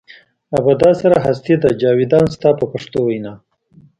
[0.59, 3.33] ابدا سره هستي ده جاویدان ستا په پښتو وینا.